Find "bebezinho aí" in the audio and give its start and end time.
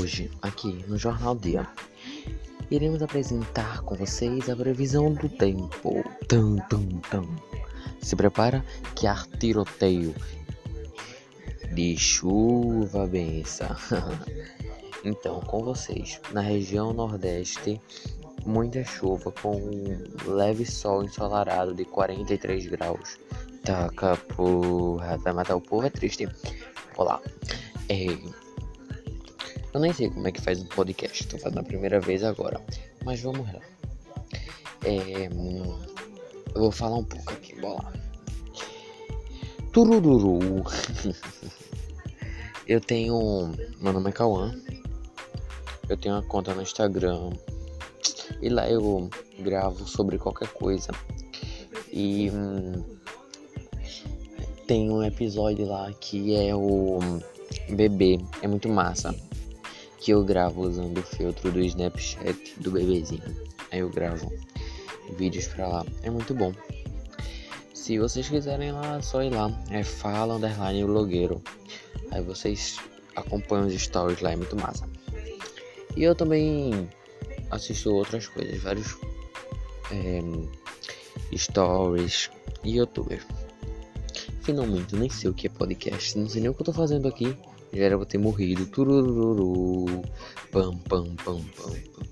62.72-63.78